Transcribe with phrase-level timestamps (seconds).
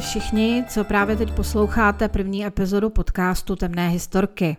[0.00, 4.56] všichni, co právě teď posloucháte první epizodu podcastu Temné historky.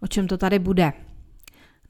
[0.00, 0.92] O čem to tady bude?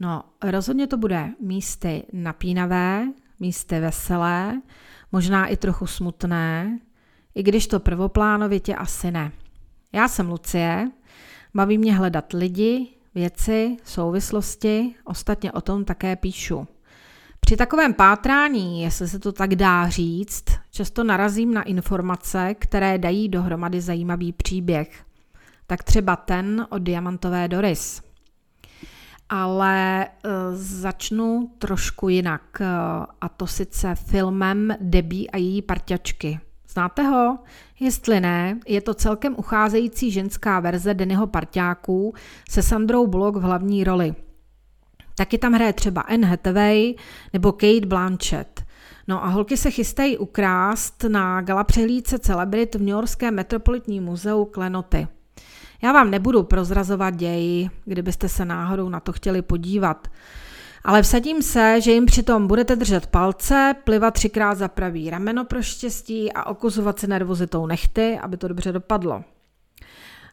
[0.00, 3.08] No, rozhodně to bude místy napínavé,
[3.40, 4.62] místy veselé,
[5.12, 6.78] možná i trochu smutné,
[7.34, 9.32] i když to prvoplánovitě asi ne.
[9.92, 10.90] Já jsem Lucie,
[11.54, 16.68] baví mě hledat lidi, věci, souvislosti, ostatně o tom také píšu.
[17.52, 23.28] Při takovém pátrání, jestli se to tak dá říct, často narazím na informace, které dají
[23.28, 25.04] dohromady zajímavý příběh.
[25.66, 28.02] Tak třeba ten o diamantové Doris.
[29.28, 30.08] Ale e,
[30.54, 32.66] začnu trošku jinak, e,
[33.20, 36.40] a to sice filmem Debí a její parťačky.
[36.68, 37.38] Znáte ho?
[37.80, 42.14] Jestli ne, je to celkem ucházející ženská verze Dennyho parťáků
[42.50, 44.14] se Sandrou Bullock v hlavní roli–
[45.14, 46.94] Taky tam hraje třeba Anne Hathaway
[47.32, 48.62] nebo Kate Blanchett.
[49.08, 54.44] No a holky se chystají ukrást na gala přehlídce celebrit v New Yorkském metropolitním muzeu
[54.44, 55.08] Klenoty.
[55.82, 60.08] Já vám nebudu prozrazovat ději, kdybyste se náhodou na to chtěli podívat.
[60.84, 65.62] Ale vsadím se, že jim přitom budete držet palce, plivat třikrát za pravý rameno pro
[65.62, 69.24] štěstí a okuzovat se nervozitou nechty, aby to dobře dopadlo.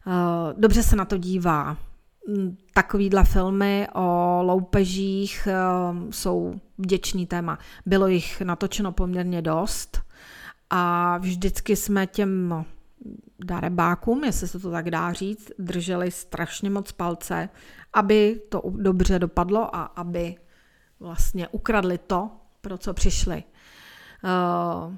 [0.07, 1.77] Eh, dobře se na to dívá
[2.73, 7.59] takovýhle filmy o loupežích ehm, jsou vděčný téma.
[7.85, 10.01] Bylo jich natočeno poměrně dost
[10.69, 12.65] a vždycky jsme těm
[13.39, 17.49] darebákům, jestli se to tak dá říct, drželi strašně moc palce,
[17.93, 20.35] aby to dobře dopadlo a aby
[20.99, 22.29] vlastně ukradli to,
[22.61, 23.43] pro co přišli.
[24.23, 24.97] Ehm,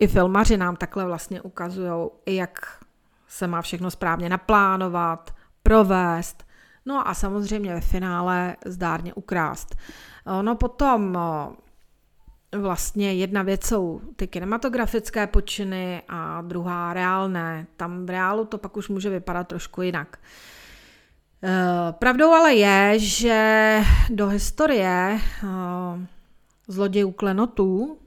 [0.00, 2.84] I filmaři nám takhle vlastně ukazují, jak
[3.28, 6.44] se má všechno správně naplánovat, provést,
[6.86, 9.76] no a samozřejmě ve finále zdárně ukrást.
[10.42, 11.18] No potom
[12.58, 17.66] vlastně jedna věc jsou ty kinematografické počiny a druhá reálné.
[17.76, 20.18] Tam v reálu to pak už může vypadat trošku jinak.
[21.42, 23.80] E, pravdou ale je, že
[24.10, 25.20] do historie
[26.68, 27.98] zlodějů klenotů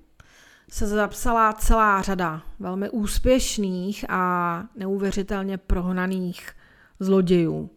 [0.69, 6.51] se zapsala celá řada velmi úspěšných a neuvěřitelně prohnaných
[6.99, 7.69] zlodějů.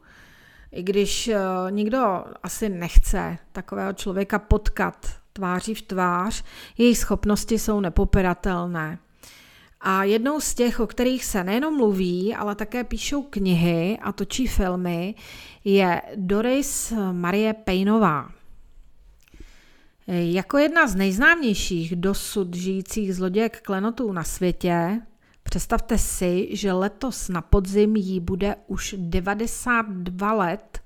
[0.72, 1.38] I když eh,
[1.70, 6.44] nikdo asi nechce takového člověka potkat tváří v tvář,
[6.78, 8.98] jejich schopnosti jsou nepopiratelné.
[9.81, 14.47] A jednou z těch, o kterých se nejenom mluví, ale také píšou knihy a točí
[14.47, 15.14] filmy,
[15.64, 18.31] je Doris Marie Paynová.
[20.06, 25.00] Jako jedna z nejznámějších dosud žijících zlodějek klenotů na světě
[25.50, 30.81] Představte si, že letos na podzim jí bude už 92 let.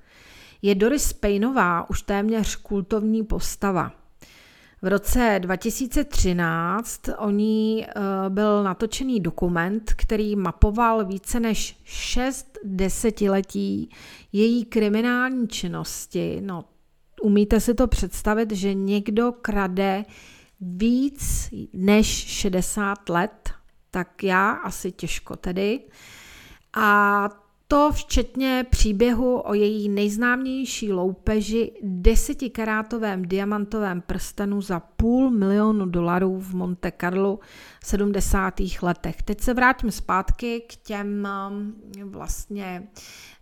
[0.62, 3.92] Je Doris Paynová už téměř kultovní postava.
[4.82, 7.90] V roce 2013 o ní eh,
[8.28, 13.90] byl natočený dokument, který mapoval více než 6 desetiletí
[14.32, 16.40] její kriminální činnosti.
[16.44, 16.64] No,
[17.22, 20.04] umíte si to představit, že někdo krade
[20.60, 23.50] víc než 60 let?
[23.94, 25.80] Tak já asi těžko tedy.
[26.76, 27.28] A
[27.68, 36.54] to včetně příběhu o její nejznámější loupeži desetikarátovém diamantovém prstenu za půl milionu dolarů v
[36.54, 37.38] Monte Carlo
[37.80, 38.54] v 70.
[38.82, 39.22] letech.
[39.22, 41.74] Teď se vrátím zpátky k těm um,
[42.10, 42.88] vlastně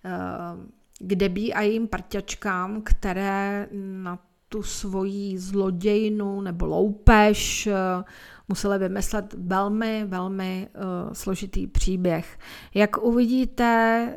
[0.04, 0.64] uh,
[0.98, 4.18] k Debí a jejím parťačkám, které na
[4.52, 8.04] tu svoji zlodějnu nebo loupež uh,
[8.48, 12.38] museli vymyslet velmi, velmi uh, složitý příběh.
[12.74, 14.08] Jak uvidíte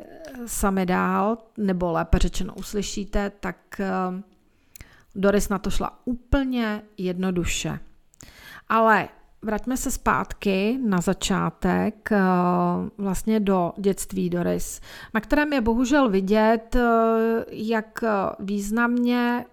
[0.45, 4.19] sami dál, nebo lépe řečeno uslyšíte, tak uh,
[5.15, 7.79] Doris na to šla úplně jednoduše.
[8.69, 9.09] Ale
[9.41, 12.09] vraťme se zpátky na začátek,
[12.97, 14.81] vlastně do dětství Doris,
[15.13, 16.75] na kterém je bohužel vidět,
[17.51, 18.03] jak
[18.39, 19.45] významně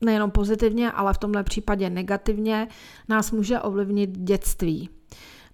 [0.00, 2.68] nejenom pozitivně, ale v tomhle případě negativně,
[3.08, 4.90] nás může ovlivnit dětství.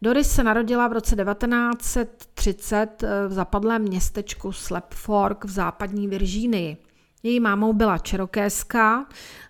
[0.03, 6.77] Doris se narodila v roce 1930 eh, v zapadlém městečku Slap Fork v západní Virginii.
[7.23, 9.07] Její mámou byla čerokéská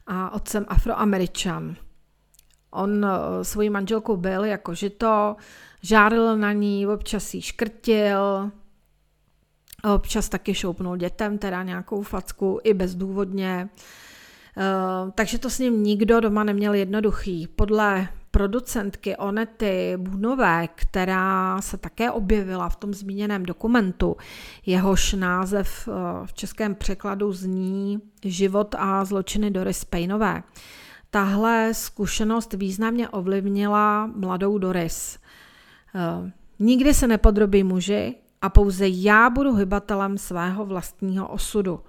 [0.06, 1.77] a otcem afroameričan.
[2.71, 5.37] On eh, svojí manželkou byl jako žito,
[5.83, 8.50] žáril na ní, občas jí škrtil,
[9.94, 13.69] občas taky šoupnul dětem, teda nějakou facku i bezdůvodně.
[14.56, 17.46] Eh, takže to s ním nikdo doma neměl jednoduchý.
[17.46, 24.16] Podle producentky Onety Bunové, která se také objevila v tom zmíněném dokumentu,
[24.66, 25.93] jehož název eh,
[26.26, 30.43] v českém překladu zní Život a zločiny Doris Payneové.
[31.10, 35.19] Tahle zkušenost významně ovlivnila mladou Doris.
[35.94, 41.81] Eh, Nikdy se nepodrobí muži a pouze já budu hybatelem svého vlastního osudu.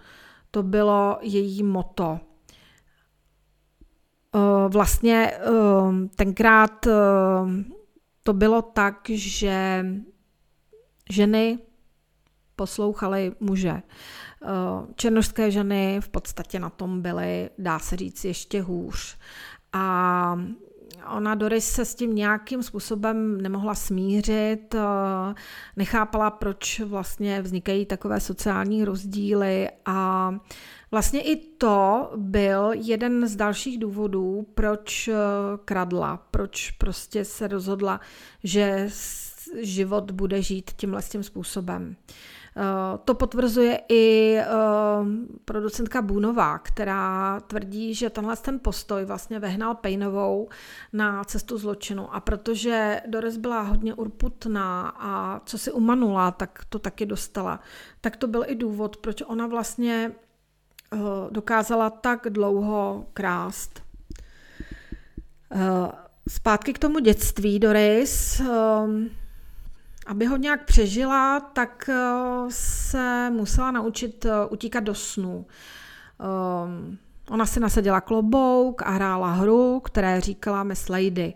[0.51, 2.19] To bylo její moto.
[4.35, 6.91] Eh, vlastně eh, tenkrát eh,
[8.23, 9.85] to bylo tak, že
[11.09, 11.59] ženy
[12.55, 13.81] poslouchaly muže.
[14.95, 19.17] Černožské ženy v podstatě na tom byly, dá se říct, ještě hůř.
[19.73, 20.39] A
[21.15, 24.75] ona Doris se s tím nějakým způsobem nemohla smířit,
[25.75, 30.31] nechápala, proč vlastně vznikají takové sociální rozdíly a
[30.93, 35.13] Vlastně i to byl jeden z dalších důvodů, proč eh,
[35.65, 37.99] kradla, proč prostě se rozhodla,
[38.43, 38.89] že
[39.61, 41.95] život bude žít tímhle tím způsobem.
[42.09, 42.13] Eh,
[43.05, 44.45] to potvrzuje i eh,
[45.45, 50.49] producentka Bůnová, která tvrdí, že tenhle ten postoj vlastně vehnal Pejnovou
[50.93, 52.15] na cestu zločinu.
[52.15, 57.59] A protože Doris byla hodně urputná a co si umanula, tak to taky dostala,
[58.01, 60.11] tak to byl i důvod, proč ona vlastně
[60.93, 60.97] Eh,
[61.31, 63.83] dokázala tak dlouho krást.
[65.51, 65.91] Eh,
[66.29, 68.45] zpátky k tomu dětství Doris, eh,
[70.05, 71.89] aby ho nějak přežila, tak
[72.49, 75.45] se musela naučit utíkat do snu.
[77.29, 81.33] Ona si nasadila klobouk a hrála hru, které říkala Miss Lady.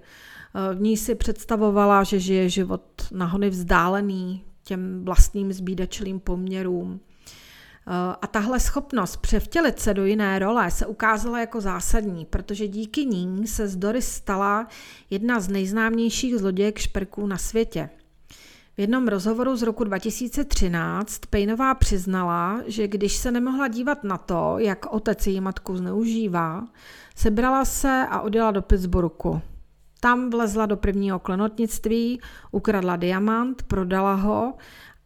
[0.73, 6.99] V ní si představovala, že žije život nahony vzdálený těm vlastním zbídečilým poměrům.
[7.87, 13.05] Eh, a tahle schopnost převtělit se do jiné role se ukázala jako zásadní, protože díky
[13.05, 14.67] ní se z Doris stala
[15.09, 17.89] jedna z nejznámějších zlodějek šperků na světě.
[18.77, 24.55] V jednom rozhovoru z roku 2013 Pejnová přiznala, že když se nemohla dívat na to,
[24.57, 26.67] jak otec její matku zneužívá,
[27.15, 29.41] sebrala se a odjela do Pittsburghu.
[29.99, 32.21] Tam vlezla do prvního klenotnictví,
[32.51, 34.53] ukradla diamant, prodala ho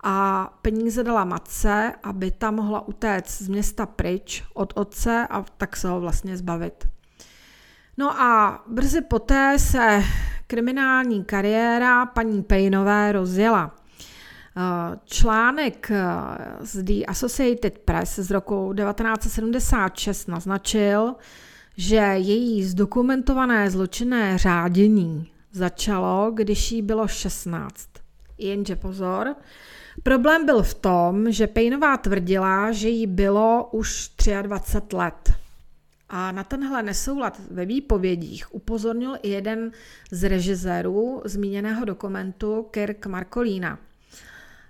[0.03, 5.75] a peníze dala matce, aby ta mohla utéct z města pryč od otce a tak
[5.75, 6.87] se ho vlastně zbavit.
[8.01, 10.03] No a brzy poté se
[10.47, 13.75] kriminální kariéra paní Pejnové rozjela.
[14.57, 16.05] Eh, článek eh,
[16.59, 21.15] z The Associated Press z roku 1976 naznačil,
[21.77, 27.89] že její zdokumentované zločinné řádění začalo, když jí bylo 16.
[28.37, 29.35] Jenže pozor,
[30.03, 34.09] Problém byl v tom, že Pejnová tvrdila, že jí bylo už
[34.41, 35.40] 23 let.
[36.13, 39.71] A na tenhle nesoulad ve výpovědích upozornil i jeden
[40.11, 43.79] z režisérů zmíněného dokumentu, Kirk Markolína.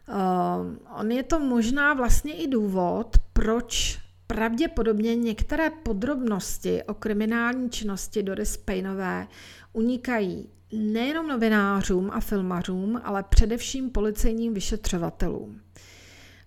[0.07, 8.23] Uh, on je to možná vlastně i důvod, proč pravděpodobně některé podrobnosti o kriminální činnosti
[8.23, 9.27] Doris Pejnové
[9.73, 15.61] unikají nejenom novinářům a filmařům, ale především policejním vyšetřovatelům.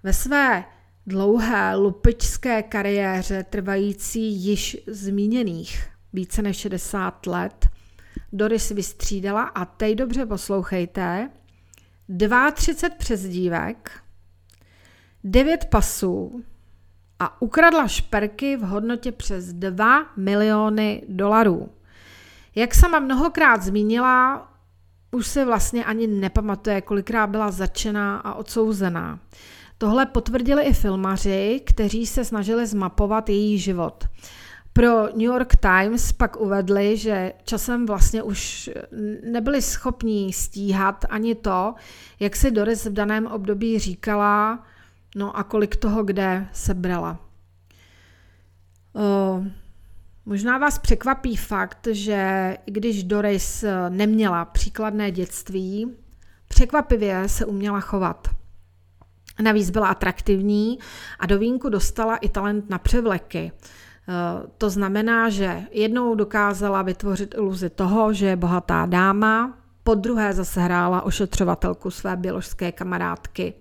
[0.02, 0.64] Ve své
[1.06, 7.68] dlouhé lupičské kariéře trvající již zmíněných více než 60 let
[8.32, 11.30] Doris vystřídala a teď dobře poslouchejte
[12.54, 13.90] 32 přezdívek,
[15.24, 16.44] 9 pasů
[17.18, 21.68] a ukradla šperky v hodnotě přes 2 miliony dolarů.
[22.54, 24.48] Jak sama mnohokrát zmínila,
[25.10, 29.18] už se vlastně ani nepamatuje, kolikrát byla začená a odsouzená.
[29.78, 34.04] Tohle potvrdili i filmaři, kteří se snažili zmapovat její život.
[34.72, 38.70] Pro New York Times pak uvedli, že časem vlastně už
[39.24, 41.74] nebyli schopní stíhat ani to,
[42.20, 44.64] jak si Doris v daném období říkala,
[45.16, 47.18] no a kolik toho kde sebrala.
[48.92, 49.46] Uh,
[50.26, 55.96] Možná vás překvapí fakt, že i když Doris neměla příkladné dětství,
[56.48, 58.33] překvapivě se uměla chovat.
[59.42, 60.78] Navíc byla atraktivní
[61.18, 63.52] a do vínku dostala i talent na převleky.
[63.52, 70.32] Eh, to znamená, že jednou dokázala vytvořit iluzi toho, že je bohatá dáma, po druhé
[70.32, 73.54] zase hrála ošetřovatelku své běložské kamarádky.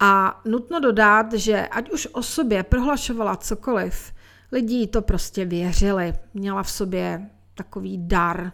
[0.00, 4.12] A nutno dodat, že ať už o sobě prohlašovala cokoliv,
[4.52, 6.14] Lidi to prostě věřili.
[6.34, 8.52] Měla v sobě takový dar.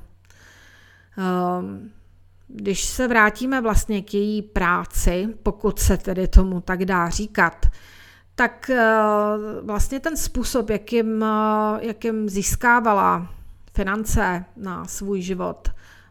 [1.18, 1.90] Ehm,
[2.48, 7.66] když se vrátíme vlastně k její práci, pokud se tedy tomu tak dá říkat,
[8.34, 8.98] tak eh,
[9.62, 13.34] vlastně ten způsob, jakým, eh, jakým získávala
[13.74, 15.68] finance na svůj život,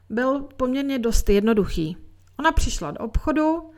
[0.10, 1.98] byl poměrně dost jednoduchý.
[2.40, 3.72] Ona přišla do obchodu,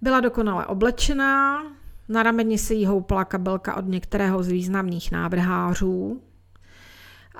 [0.00, 1.62] byla dokonale oblečená,
[2.08, 6.22] na rameni se jí houpala kabelka od některého z významných návrhářů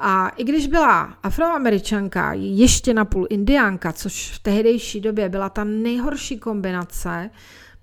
[0.00, 6.38] A i když byla afroameričanka, ještě napůl indiánka, což v tehdejší době byla ta nejhorší
[6.38, 7.30] kombinace,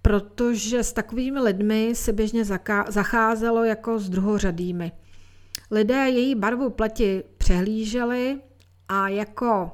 [0.02, 2.46] protože s takovými lidmi se běžně
[2.88, 4.92] zacházelo jako s druhořadými.
[5.72, 8.42] Lidé její barvu pleti přehlíželi
[8.88, 9.72] a jako,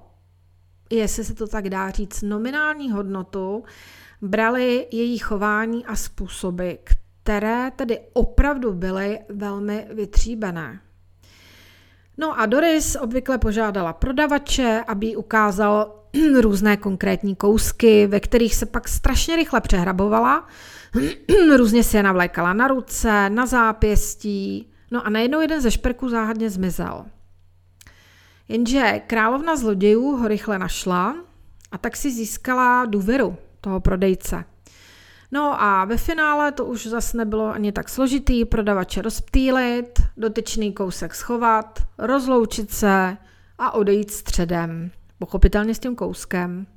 [0.89, 3.63] jestli se to tak dá říct, nominální hodnotu
[4.21, 6.71] brali její chování a způsoby,
[7.23, 10.79] které tedy opravdu byly velmi vytříbené.
[12.17, 15.95] No a Doris obvykle požádala prodavače, aby ukázal
[16.41, 20.47] různé konkrétní kousky, ve kterých se pak strašně rychle přehrabovala,
[21.57, 26.49] různě si je navlékala na ruce, na zápěstí, no a najednou jeden ze šperků záhadně
[26.49, 27.05] zmizel.
[28.47, 31.15] Jenže královna zlodějů ho rychle našla
[31.71, 34.43] a tak si získala důvěru toho prodejce.
[35.31, 41.15] No a ve finále to už zase nebylo ani tak složitý, prodavače rozptýlit, dotyčný kousek
[41.15, 43.17] schovat, rozloučit se
[43.57, 46.67] a odejít středem, pochopitelně s tím kouskem.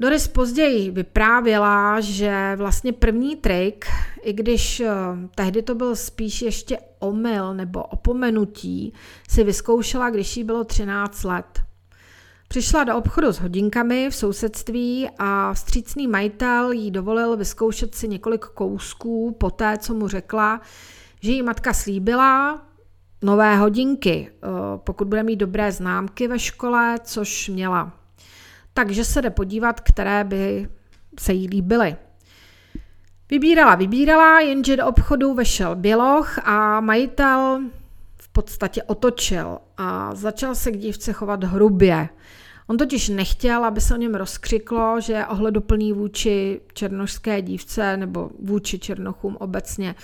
[0.00, 3.86] Doris později vyprávěla, že vlastně první trik,
[4.22, 4.92] i když eh,
[5.34, 8.92] tehdy to byl spíš ještě omyl nebo opomenutí,
[9.28, 11.65] si vyzkoušela, když jí bylo 13 let.
[12.48, 18.44] Přišla do obchodu s hodinkami v sousedství a vstřícný majitel jí dovolil vyzkoušet si několik
[18.44, 20.60] kousků po té, co mu řekla,
[21.20, 22.62] že jí matka slíbila
[23.22, 27.92] nové hodinky, eh, pokud bude mít dobré známky ve škole, což měla.
[28.74, 30.68] Takže se jde podívat, které by
[31.20, 31.96] se jí líbily.
[33.30, 37.60] Vybírala, vybírala, jenže do obchodu vešel běloch a majitel
[38.36, 42.08] podstatě otočil a začal se k dívce chovat hrubě.
[42.66, 48.30] On totiž nechtěl, aby se o něm rozkřiklo, že je ohleduplný vůči černošské dívce nebo
[48.42, 49.94] vůči černochům obecně.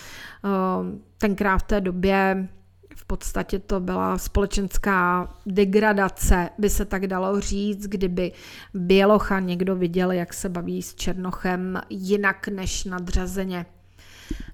[0.45, 2.49] Ehm, tenkrát v té době
[2.97, 8.33] v podstatě to byla společenská degradace, by se tak dalo říct, kdyby
[8.75, 13.67] Bělocha někdo viděl, jak se baví s Černochem jinak než nadřazeně.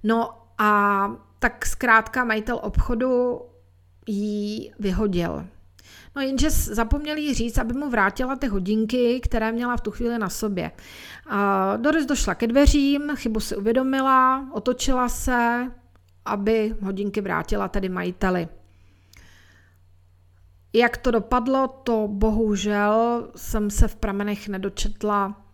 [0.03, 3.41] No a tak zkrátka majitel obchodu
[4.09, 5.47] jí vyhodil.
[6.17, 10.19] No jenže zapomněl jí říct, aby mu vrátila ty hodinky, které měla v tu chvíli
[10.19, 10.71] na sobě.
[11.77, 15.71] Doris došla ke dveřím, chybu si uvědomila, otočila se,
[16.25, 18.49] aby hodinky vrátila tedy majiteli.
[20.73, 25.48] Jak to dopadlo, to bohužel jsem se v pramenech nedočetla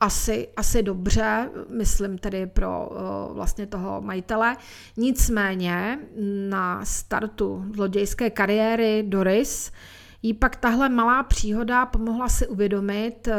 [0.00, 4.56] asi, asi dobře, myslím tedy pro uh, vlastně toho majitele.
[4.96, 5.98] Nicméně
[6.48, 9.72] na startu zlodějské kariéry Doris
[10.22, 13.34] jí pak tahle malá příhoda pomohla si uvědomit, uh,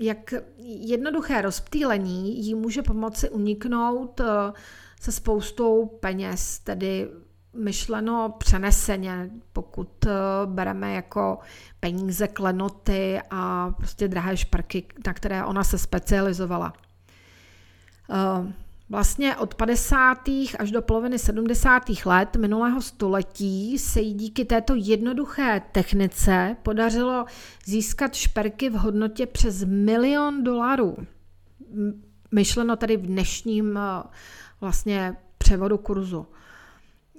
[0.00, 4.26] jak jednoduché rozptýlení jí může pomoci uniknout uh,
[5.00, 7.08] se spoustou peněz, tedy
[7.54, 10.06] myšleno přeneseně, pokud
[10.44, 11.38] bereme jako
[11.80, 16.72] peníze, klenoty a prostě drahé šperky, na které ona se specializovala.
[18.10, 18.52] Eh,
[18.88, 20.18] vlastně od 50.
[20.58, 21.82] až do poloviny 70.
[22.06, 27.24] let minulého století se jí díky této jednoduché technice podařilo
[27.64, 30.96] získat šperky v hodnotě přes milion dolarů.
[32.32, 34.02] Myšleno tedy v dnešním eh,
[34.60, 36.26] vlastně převodu kurzu.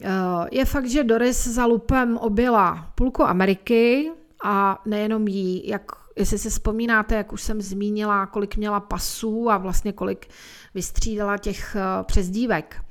[0.02, 0.08] Eh,
[0.52, 4.12] je fakt, že Doris za lupem objela půlku Ameriky,
[4.44, 9.58] a nejenom jí, jak, jestli si vzpomínáte, jak už jsem zmínila, kolik měla pasů a
[9.58, 10.28] vlastně kolik
[10.74, 12.82] vystřídala těch eh, přezdívek.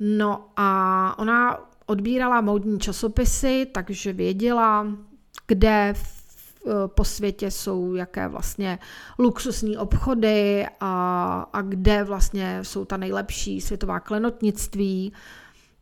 [0.00, 4.86] No a ona odbírala módní časopisy, takže věděla,
[5.46, 8.78] kde eh, po světě jsou jaké vlastně
[9.18, 15.12] luxusní obchody a, a kde vlastně jsou ta nejlepší světová klenotnictví.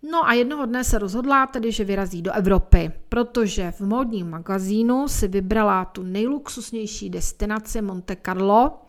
[0.02, 5.08] No a jednoho dne se rozhodla tedy, že vyrazí do Evropy, protože v módním magazínu
[5.08, 8.82] si vybrala tu nejluxusnější destinaci Monte Carlo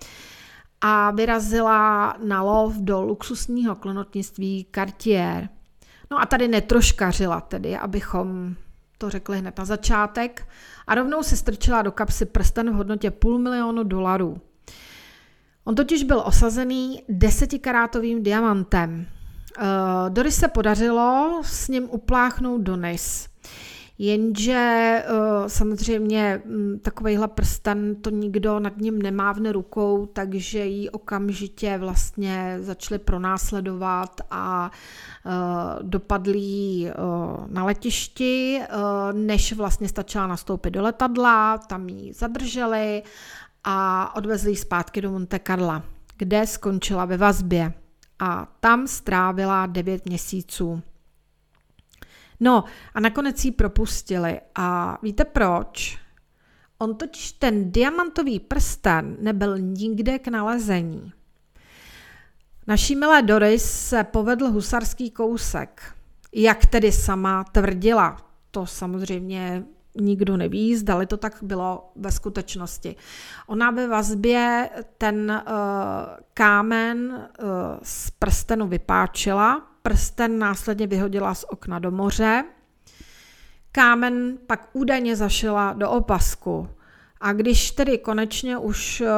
[0.81, 5.49] a vyrazila na lov do luxusního klonotnictví Cartier.
[6.11, 8.55] No a tady netroškařila tedy, abychom
[8.97, 10.47] to řekli hned na začátek,
[10.87, 14.41] a rovnou se strčila do kapsy prsten v hodnotě půl milionu dolarů.
[15.63, 19.07] On totiž byl osazený desetikarátovým diamantem,
[20.09, 23.29] Doris se podařilo s ním upláchnout do NIS.
[24.01, 31.77] Jenže uh, samozřejmě um, takovejhle prsten to nikdo nad ním nemávne rukou, takže ji okamžitě
[31.77, 34.71] vlastně začali pronásledovat a
[35.25, 35.31] uh,
[35.81, 36.37] dopadli
[36.81, 38.61] uh, na letišti,
[39.11, 43.03] než vlastně stačila nastoupit do letadla, tam ji zadrželi
[43.63, 45.83] a odvezli ji zpátky do Monte Carla,
[46.17, 47.73] kde skončila ve vazbě
[48.19, 50.81] a tam strávila 9 měsíců.
[52.39, 54.41] No a nakonec ji propustili.
[54.55, 55.99] A víte proč?
[56.77, 61.13] On totiž ten diamantový prsten nebyl nikde k nalezení.
[62.67, 65.95] Naší milé Doris se povedl husarský kousek.
[66.33, 68.17] Jak tedy sama tvrdila,
[68.51, 69.63] to samozřejmě
[69.95, 72.95] nikdo neví, zdali to tak bylo ve skutečnosti.
[73.47, 75.53] Ona ve vazbě ten uh,
[76.33, 77.47] kámen uh,
[77.83, 82.43] z prstenu vypáčila, prsten následně vyhodila z okna do moře,
[83.71, 86.69] kámen pak údajně zašila do opasku.
[87.21, 89.09] A když tedy konečně už uh,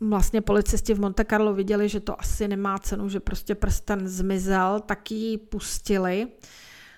[0.00, 4.80] vlastně policisti v Monte Carlo viděli, že to asi nemá cenu, že prostě prsten zmizel,
[4.80, 6.28] tak ji pustili.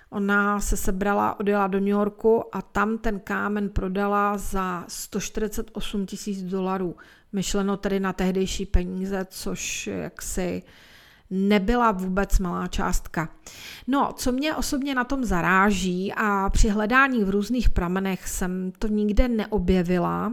[0.09, 6.43] Ona se sebrala, odjela do New Yorku a tam ten kámen prodala za 148 tisíc
[6.43, 6.95] dolarů.
[7.33, 10.63] Myšleno tedy na tehdejší peníze, což jaksi
[11.29, 13.29] nebyla vůbec malá částka.
[13.87, 18.87] No, co mě osobně na tom zaráží a při hledání v různých pramenech jsem to
[18.87, 20.31] nikde neobjevila,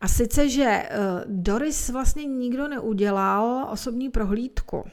[0.00, 0.88] a sice, že eh,
[1.26, 4.84] Doris vlastně nikdo neudělal osobní prohlídku.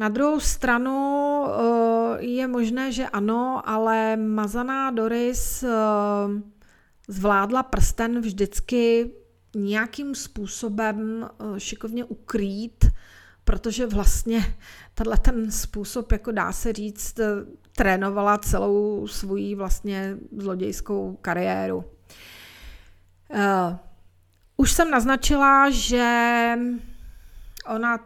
[0.00, 0.96] Na druhou stranu
[1.46, 5.68] eh, je možné, že ano, ale mazaná Doris eh,
[7.08, 9.10] zvládla prsten vždycky
[9.56, 11.28] nějakým způsobem
[11.58, 12.84] šikovně ukrýt,
[13.44, 14.56] protože vlastně
[14.94, 17.20] tenhle ten způsob, jako dá se říct,
[17.76, 21.84] trénovala celou svoji vlastně zlodějskou kariéru.
[24.56, 26.58] Už jsem naznačila, že
[27.66, 27.98] ona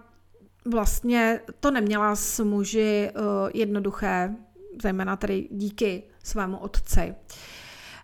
[0.70, 3.22] vlastně to neměla s muži uh,
[3.54, 4.34] jednoduché,
[4.82, 7.14] zejména tedy díky svému otci.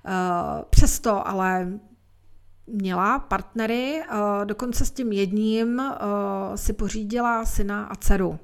[0.05, 1.69] Uh, přesto ale
[2.67, 5.83] měla partnery, uh, dokonce s tím jedním
[6.55, 8.39] si pořídila syna a dceru.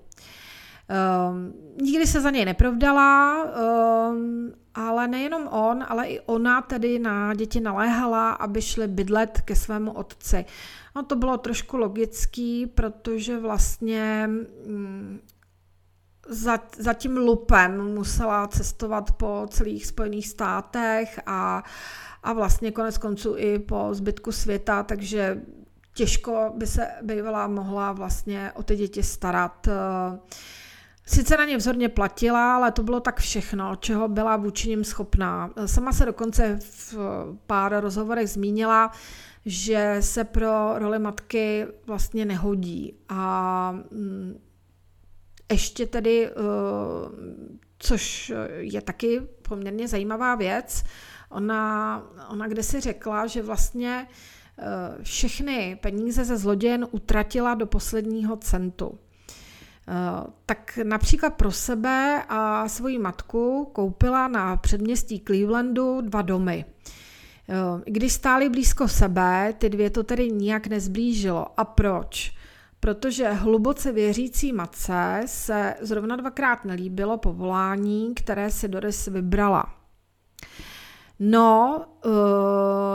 [0.89, 7.35] Um, nikdy se za něj neprovdala, um, ale nejenom on, ale i ona tedy na
[7.35, 10.45] děti naléhala, aby šli bydlet ke svému otci.
[10.97, 14.31] No to bylo trošku logický, protože vlastně
[14.67, 15.21] um,
[16.29, 21.63] za, za tím lupem musela cestovat po celých Spojených státech a,
[22.23, 25.43] a vlastně konec konců i po zbytku světa, takže
[25.95, 29.67] těžko by se bývala mohla vlastně o ty děti starat.
[29.67, 30.19] Uh,
[31.09, 35.51] Sice na ně vzorně platila, ale to bylo tak všechno, čeho byla vůči ním schopná.
[35.67, 36.97] Sama se dokonce v
[37.47, 38.93] pár rozhovorech zmínila,
[39.45, 42.95] že se pro roli matky vlastně nehodí.
[43.09, 44.41] A mm,
[45.53, 46.33] ještě tedy, eh,
[47.79, 50.85] což je taky poměrně zajímavá věc,
[51.31, 54.09] ona, ona kde si řekla, že vlastně
[54.59, 54.65] eh,
[55.03, 58.99] všechny peníze ze zlodějen utratila do posledního centu.
[59.89, 66.65] Eh, tak například pro sebe a svoji matku koupila na předměstí Clevelandu dva domy.
[67.49, 71.61] Eh, když stály blízko sebe, ty dvě to tedy nijak nezblížilo.
[71.61, 72.33] A proč?
[72.81, 79.86] Protože hluboce věřící matce se zrovna dvakrát nelíbilo povolání, které si Doris vybrala.
[81.19, 82.13] No, uh,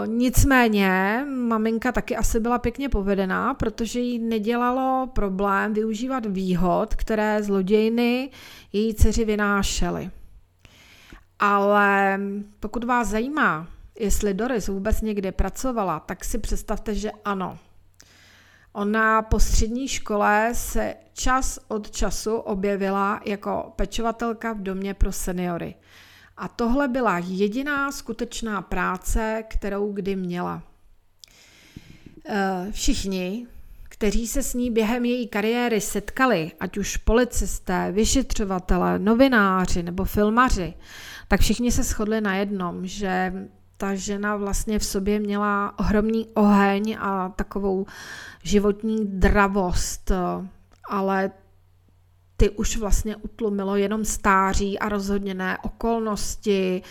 [0.08, 8.30] nicméně maminka taky asi byla pěkně povedená, protože jí nedělalo problém využívat výhod, které zlodějny
[8.74, 10.12] její dceři vynášely.
[11.40, 12.20] Ale
[12.60, 13.68] pokud vás zajímá,
[14.00, 17.58] jestli Doris vůbec někde pracovala, tak si představte, že ano.
[18.74, 25.76] Ona po střední škole se čas od času objevila jako pečovatelka v domě pro seniory.
[26.42, 30.64] A tohle byla jediná skutečná práce, kterou kdy měla.
[32.26, 33.48] E, všichni,
[33.84, 40.74] kteří se s ní během její kariéry setkali, ať už policisté, vyšetřovatele, novináři nebo filmaři,
[41.28, 43.34] tak všichni se shodli na jednom, že
[43.78, 47.86] ta žena vlastně v sobě měla ohromný oheň a takovou
[48.44, 50.12] životní dravost,
[50.90, 51.32] ale
[52.42, 56.82] ty už vlastně utlumilo jenom stáří a rozhodně ne okolnosti,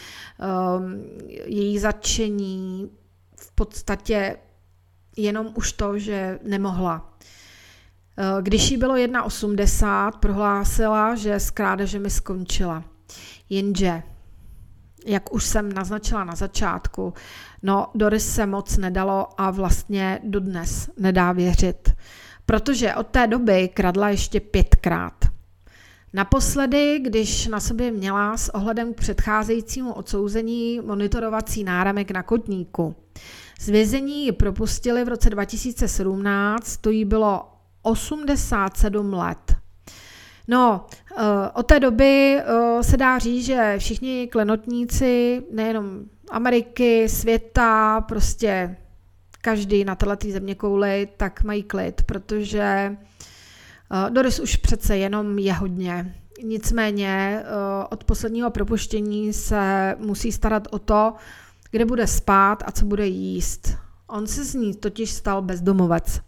[0.79, 1.05] um,
[1.45, 2.91] její začení,
[3.37, 4.37] v podstatě
[5.17, 7.15] jenom už to, že nemohla.
[8.19, 12.85] Uh, když jí bylo 1,80, prohlásila, že s krádežemi skončila.
[13.49, 14.03] Jenže,
[15.07, 17.15] jak už jsem naznačila na začátku,
[17.63, 21.91] no Doris se moc nedalo a vlastně dodnes nedá věřit.
[22.47, 25.30] Protože od té doby kradla ještě pětkrát.
[26.13, 32.95] Naposledy, když na sobě měla s ohledem k předcházejícímu odsouzení monitorovací náramek na kotníku.
[33.61, 37.43] Z vězení ji propustili v roce 2017, to jí bylo
[37.83, 39.57] 87 let.
[40.49, 40.87] No,
[41.19, 41.23] eh,
[41.55, 48.77] od té doby eh, se dá říct, že všichni klenotníci, nejenom Ameriky, světa, prostě
[49.41, 52.97] každý na této země kouli, tak mají klid, protože
[54.09, 56.15] Doris už přece jenom je hodně.
[56.43, 57.43] Nicméně
[57.91, 61.15] od posledního propuštění se musí starat o to,
[61.71, 63.77] kde bude spát a co bude jíst.
[64.07, 66.21] On se z ní totiž stal bezdomovec.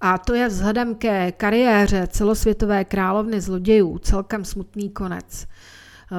[0.00, 5.46] A to je vzhledem ke kariéře celosvětové královny zlodějů celkem smutný konec.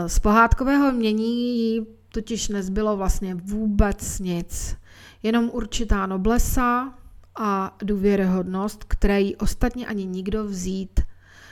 [0.08, 4.76] Z pohádkového mění jí totiž nezbylo vlastně vůbec nic.
[5.24, 6.94] Jenom určitá noblesa
[7.36, 11.00] a důvěryhodnost, které jí ostatně ani nikdo vzít,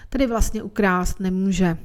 [0.10, 1.78] tedy vlastně ukrást nemůže.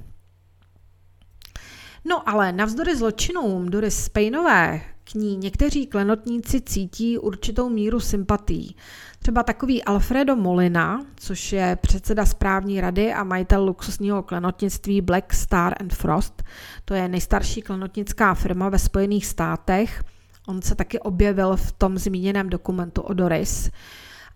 [2.05, 8.77] No ale navzdory zločinům Doris Spainové k ní někteří klenotníci cítí určitou míru sympatí.
[9.19, 15.75] Třeba takový Alfredo Molina, což je předseda správní rady a majitel luxusního klenotnictví Black Star
[15.81, 16.43] and Frost.
[16.85, 20.05] To je nejstarší klenotnická firma ve Spojených státech.
[20.49, 23.71] On se taky objevil v tom zmíněném dokumentu o Doris.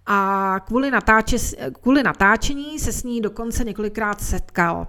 [0.07, 1.37] A kvůli, natáče,
[1.83, 4.88] kvůli natáčení se s ní dokonce několikrát setkal.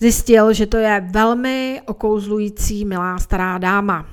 [0.00, 4.06] Zjistil, že to je velmi okouzlující milá stará dáma.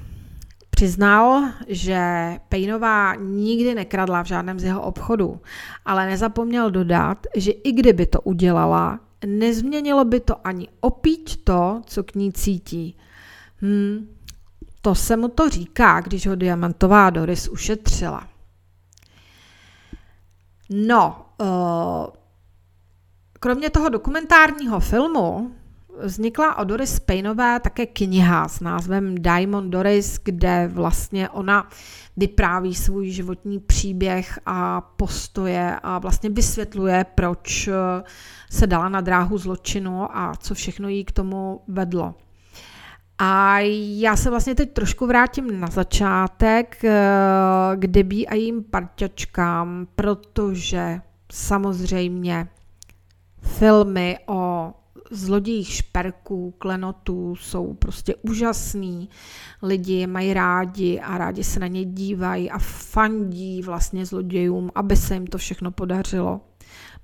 [0.70, 2.02] Přiznal, že
[2.50, 5.42] Pejnová nikdy nekradla v žádném z jeho obchodů,
[5.86, 12.04] ale nezapomněl dodat, že i kdyby to udělala, nezměnilo by to ani opíč to, co
[12.04, 12.98] k ní cítí.
[13.62, 14.08] Hmm,
[14.86, 18.28] to se mu to říká, když ho diamantová Doris ušetřila.
[20.70, 21.48] No, uh,
[23.40, 25.52] kromě toho dokumentárního filmu
[26.04, 31.70] vznikla o Doris Painové také kniha s názvem Diamond Doris, kde vlastně ona
[32.18, 37.74] vypráví svůj životní příběh a postoje a vlastně vysvětluje, proč eh,
[38.50, 42.16] se dala na dráhu zločinu a co všechno jí k tomu vedlo.
[43.18, 43.60] A
[44.00, 46.92] já se vlastně teď trošku vrátím na začátek eh,
[47.76, 52.48] k Debí a jím parťačkám, protože samozřejmě
[53.42, 54.74] filmy o
[55.12, 59.10] zlodějích šperků, klenotů jsou prostě úžasný.
[59.62, 64.96] Lidi je mají rádi a rádi se na ně dívají a fandí vlastně zlodějům, aby
[64.96, 66.42] se jim to všechno podařilo.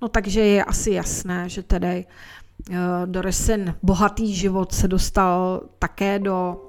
[0.02, 2.04] No takže je asi jasné, že tedy
[2.68, 6.66] uh, Doresin bohatý život se dostal také do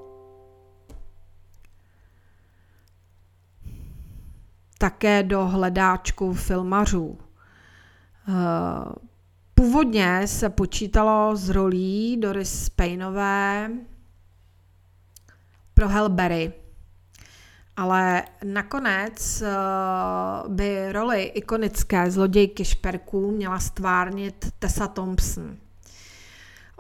[4.78, 7.18] také do hledáčku filmařů.
[8.28, 8.94] Uh,
[9.62, 13.72] Původně se počítalo z rolí Doris Painové
[15.74, 16.54] pro Hellberry,
[17.78, 19.48] ale nakonec eh,
[20.48, 25.58] by roli ikonické zlodějky šperků měla stvárnit Tessa Thompson.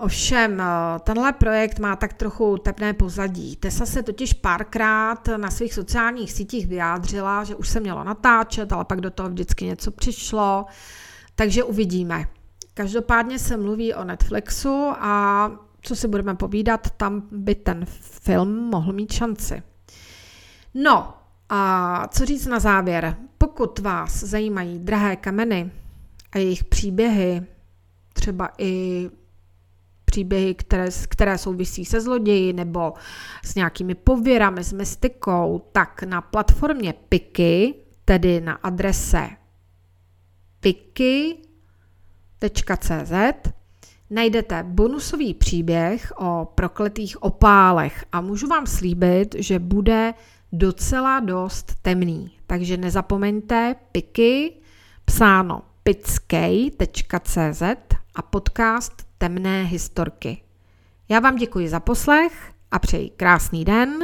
[0.01, 0.65] Ovšem, eh,
[0.99, 3.55] tenhle projekt má tak trochu tepné pozadí.
[3.55, 8.85] Tessa se totiž párkrát na svých sociálních sítích vyjádřila, že už se mělo natáčet, ale
[8.85, 10.65] pak do toho vždycky něco přišlo,
[11.35, 12.25] takže uvidíme.
[12.73, 18.93] Každopádně se mluví o Netflixu a co si budeme povídat, tam by ten film mohl
[18.93, 19.63] mít šanci.
[20.73, 21.13] No
[21.49, 23.17] a co říct na závěr?
[23.37, 25.71] Pokud vás zajímají drahé kameny
[26.31, 27.43] a jejich příběhy,
[28.13, 29.09] třeba i
[30.11, 32.93] příběhy, které, které souvisí se zloději nebo
[33.45, 37.73] s nějakými pověrami, s mystikou, tak na platformě Piky,
[38.05, 39.29] tedy na adrese
[40.59, 41.37] Piky
[42.41, 43.51] www.cz
[44.09, 50.13] najdete bonusový příběh o prokletých opálech a můžu vám slíbit, že bude
[50.51, 52.31] docela dost temný.
[52.47, 54.53] Takže nezapomeňte piky,
[55.05, 57.61] psáno pickej.cz
[58.15, 60.41] a podcast Temné historky.
[61.09, 63.99] Já vám děkuji za poslech a přeji krásný den,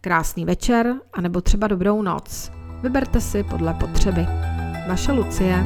[0.00, 2.52] krásný večer a nebo třeba dobrou noc.
[2.82, 4.26] Vyberte si podle potřeby.
[4.88, 5.64] Vaše Lucie.